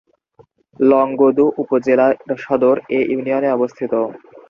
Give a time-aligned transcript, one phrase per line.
[0.79, 2.07] লংগদু উপজেলা
[2.37, 3.93] সদর এ ইউনিয়নে অবস্থিত।